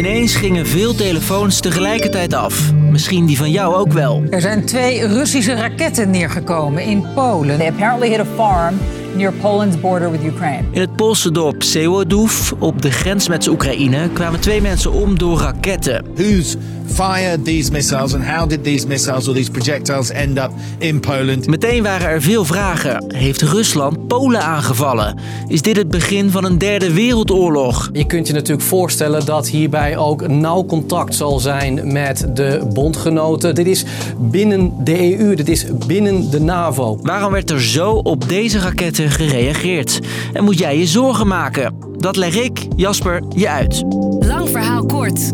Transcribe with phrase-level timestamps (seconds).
[0.00, 2.72] Ineens gingen veel telefoons tegelijkertijd af.
[2.72, 4.22] Misschien die van jou ook wel.
[4.30, 7.58] Er zijn twee Russische raketten neergekomen in Polen.
[7.58, 8.78] They apparently hit a farm
[9.14, 10.64] near Poland's border with Ukraine.
[10.70, 15.38] In het Poolse dorp Sewodów, op de grens met Oekraïne, kwamen twee mensen om door
[15.38, 16.04] raketten.
[16.14, 16.56] Who's
[16.86, 21.46] fired these missiles and how did these missiles or these projectiles end up in Poland?
[21.46, 23.04] Meteen waren er veel vragen.
[23.14, 25.18] Heeft Rusland Polen aangevallen?
[25.48, 27.90] Is dit het begin van een derde wereldoorlog?
[27.92, 33.54] Je kunt je natuurlijk voorstellen dat hierbij ook nauw contact zal zijn met de bondgenoten.
[33.54, 33.84] Dit is
[34.18, 36.98] binnen de EU, dit is binnen de NAVO.
[37.02, 40.00] Waarom werd er zo op deze raketten gereageerd?
[40.32, 41.74] En moet jij je zorgen maken?
[41.96, 43.82] Dat leg ik, Jasper, je uit.
[44.18, 45.32] Lang verhaal kort.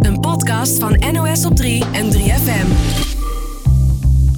[0.00, 2.98] Een podcast van NOS op 3 en 3FM.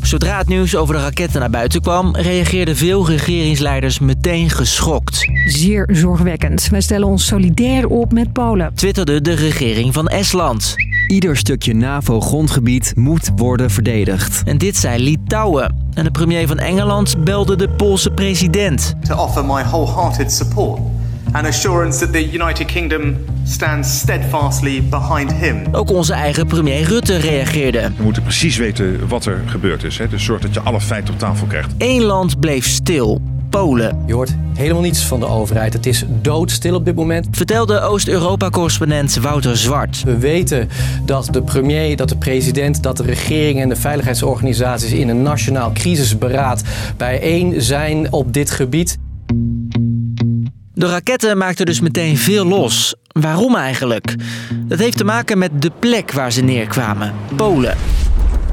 [0.03, 5.31] Zodra het nieuws over de raketten naar buiten kwam, reageerden veel regeringsleiders meteen geschokt.
[5.47, 6.69] Zeer zorgwekkend.
[6.69, 8.75] Wij stellen ons solidair op met Polen.
[8.75, 10.75] Twitterde de regering van Estland.
[11.13, 14.43] Ieder stukje NAVO-grondgebied moet worden verdedigd.
[14.45, 15.87] En dit zei Litouwen.
[15.95, 18.95] En de premier van Engeland belde de Poolse president.
[19.09, 20.81] To offer my wholehearted support
[21.33, 25.67] and assurance that the United Kingdom stands steadfastly behind him.
[25.73, 27.93] Ook onze eigen premier Rutte reageerde.
[27.97, 29.99] We moeten precies weten wat er gebeurd is.
[29.99, 30.09] Hè?
[30.09, 31.75] Dus zorg dat je alle feiten op tafel krijgt.
[31.79, 33.23] Eén land bleef stil.
[33.53, 34.03] Polen.
[34.07, 35.73] Je hoort helemaal niets van de overheid.
[35.73, 37.27] Het is doodstil op dit moment.
[37.31, 40.03] Vertelde Oost-Europa-correspondent Wouter Zwart.
[40.03, 40.69] We weten
[41.05, 45.73] dat de premier, dat de president, dat de regering en de veiligheidsorganisaties in een nationaal
[45.73, 46.63] crisisberaad
[46.97, 48.99] bijeen zijn op dit gebied.
[50.75, 52.95] De raketten maakten dus meteen veel los.
[53.07, 54.15] Waarom eigenlijk?
[54.69, 57.77] Dat heeft te maken met de plek waar ze neerkwamen: Polen.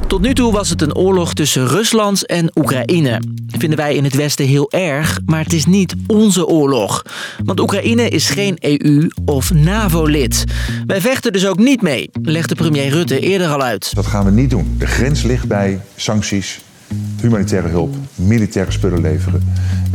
[0.10, 3.22] Tot nu toe was het een oorlog tussen Rusland en Oekraïne.
[3.32, 7.06] Dat vinden wij in het Westen heel erg, maar het is niet onze oorlog.
[7.44, 10.44] Want Oekraïne is geen EU- of NAVO-lid.
[10.86, 13.96] Wij vechten dus ook niet mee, legde premier Rutte eerder al uit.
[13.96, 14.76] Dat gaan we niet doen.
[14.78, 16.60] De grens ligt bij sancties,
[17.22, 19.54] humanitaire hulp, militaire spullen leveren,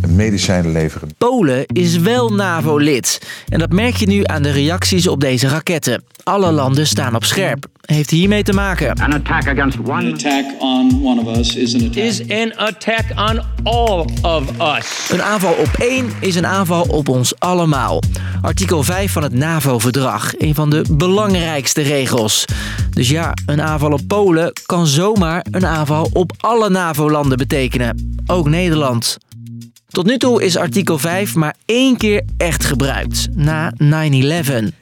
[0.08, 1.08] medicijnen leveren.
[1.18, 3.20] Polen is wel NAVO-lid.
[3.48, 6.04] En dat merk je nu aan de reacties op deze raketten.
[6.22, 7.66] Alle landen staan op scherp.
[7.80, 8.94] Heeft hiermee te maken.
[8.94, 12.04] An attack against one attack on one of us is an attack.
[12.04, 15.10] is an attack on all of us.
[15.10, 18.02] Een aanval op één is een aanval op ons allemaal.
[18.44, 22.44] Artikel 5 van het NAVO-verdrag, een van de belangrijkste regels.
[22.90, 28.20] Dus ja, een aanval op Polen kan zomaar een aanval op alle NAVO-landen betekenen.
[28.26, 29.18] Ook Nederland.
[29.88, 33.76] Tot nu toe is artikel 5 maar één keer echt gebruikt, na 9-11.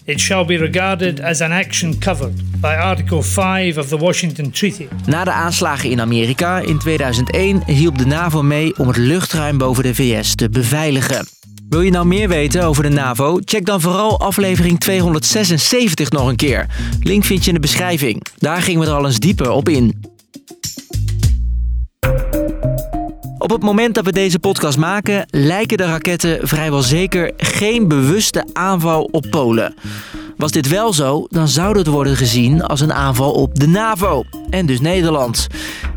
[0.04, 4.86] It shall be regarded as an action covered by Article 5 of the Washington Treaty.
[5.06, 9.82] Na de aanslagen in Amerika in 2001 hielp de NAVO mee om het luchtruim boven
[9.82, 11.26] de VS te beveiligen.
[11.72, 13.38] Wil je nou meer weten over de NAVO?
[13.44, 16.66] Check dan vooral aflevering 276 nog een keer.
[17.00, 18.22] Link vind je in de beschrijving.
[18.36, 20.04] Daar gingen we er al eens dieper op in.
[23.38, 28.46] Op het moment dat we deze podcast maken, lijken de raketten vrijwel zeker geen bewuste
[28.52, 29.74] aanval op Polen.
[30.36, 34.24] Was dit wel zo, dan zou het worden gezien als een aanval op de NAVO
[34.50, 35.46] en dus Nederland.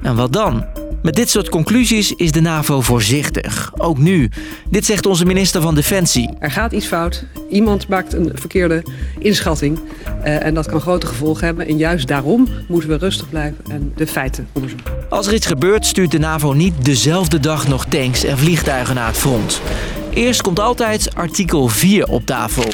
[0.01, 0.84] En wat dan?
[1.05, 3.71] Met dit soort conclusies is de NAVO voorzichtig.
[3.77, 4.29] Ook nu.
[4.69, 6.29] Dit zegt onze minister van Defensie.
[6.39, 7.25] Er gaat iets fout.
[7.49, 8.83] Iemand maakt een verkeerde
[9.19, 9.79] inschatting.
[9.79, 11.67] Uh, en dat kan grote gevolgen hebben.
[11.67, 14.93] En juist daarom moeten we rustig blijven en de feiten onderzoeken.
[15.09, 19.07] Als er iets gebeurt, stuurt de NAVO niet dezelfde dag nog tanks en vliegtuigen naar
[19.07, 19.61] het front.
[20.13, 22.71] Eerst komt altijd artikel 4 op tafel.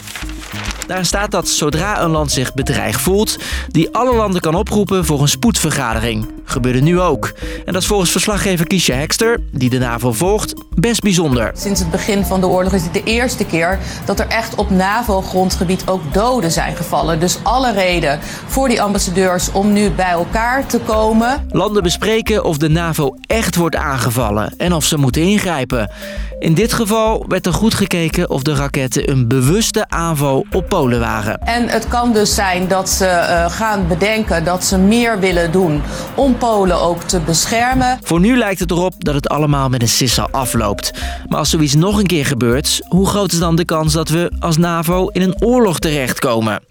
[0.88, 3.38] Daar staat dat zodra een land zich bedreigd voelt,
[3.68, 6.25] die alle landen kan oproepen voor een spoedvergadering.
[6.51, 7.34] Gebeurde nu ook.
[7.66, 11.51] En dat is volgens verslaggever Kiesja Hekster, die de NAVO volgt, best bijzonder.
[11.56, 14.69] Sinds het begin van de oorlog is dit de eerste keer dat er echt op
[14.69, 17.19] NAVO-grondgebied ook doden zijn gevallen.
[17.19, 21.45] Dus alle reden voor die ambassadeurs om nu bij elkaar te komen.
[21.50, 25.90] Landen bespreken of de NAVO echt wordt aangevallen en of ze moeten ingrijpen.
[26.40, 30.99] In dit geval werd er goed gekeken of de raketten een bewuste aanval op Polen
[30.99, 31.40] waren.
[31.40, 35.81] En het kan dus zijn dat ze uh, gaan bedenken dat ze meer willen doen
[36.16, 37.99] om Polen ook te beschermen.
[38.03, 40.91] Voor nu lijkt het erop dat het allemaal met een sissel afloopt.
[41.28, 44.32] Maar als zoiets nog een keer gebeurt, hoe groot is dan de kans dat we
[44.40, 46.61] als NAVO in een oorlog terechtkomen?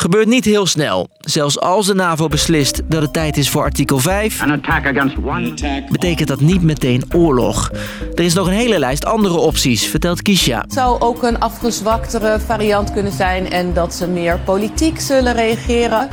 [0.00, 1.08] Gebeurt niet heel snel.
[1.20, 5.16] Zelfs als de NAVO beslist dat het tijd is voor artikel 5, An attack against
[5.24, 5.54] one
[5.90, 7.70] betekent dat niet meteen oorlog.
[8.14, 10.60] Er is nog een hele lijst andere opties, vertelt Kisha.
[10.60, 16.08] Het zou ook een afgezwaktere variant kunnen zijn en dat ze meer politiek zullen reageren.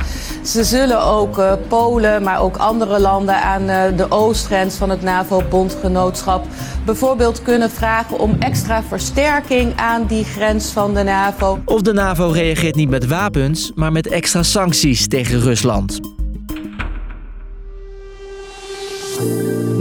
[0.48, 5.02] Ze zullen ook uh, Polen, maar ook andere landen aan uh, de oostgrens van het
[5.02, 6.46] NAVO-bondgenootschap
[6.84, 11.58] bijvoorbeeld kunnen vragen om extra versterking aan die grens van de NAVO.
[11.64, 16.00] Of de NAVO reageert niet met wapens, maar met extra sancties tegen Rusland.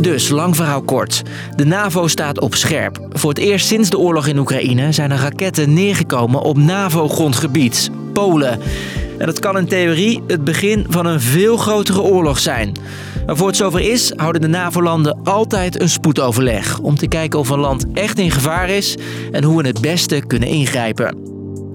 [0.02, 1.22] Dus, lang verhaal kort.
[1.56, 3.00] De NAVO staat op scherp.
[3.10, 8.60] Voor het eerst sinds de oorlog in Oekraïne zijn er raketten neergekomen op NAVO-grondgebied, Polen.
[9.18, 12.72] En dat kan in theorie het begin van een veel grotere oorlog zijn.
[13.26, 17.50] Maar voor het zover is, houden de NAVO-landen altijd een spoedoverleg om te kijken of
[17.50, 18.98] een land echt in gevaar is
[19.32, 21.28] en hoe we het beste kunnen ingrijpen.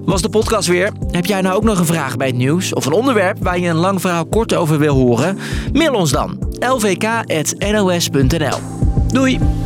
[0.05, 0.91] Was de podcast weer?
[1.11, 3.67] Heb jij nou ook nog een vraag bij het nieuws of een onderwerp waar je
[3.67, 5.37] een lang verhaal kort over wil horen?
[5.73, 8.57] Mail ons dan lvk.nos.nl.
[9.07, 9.62] Doei!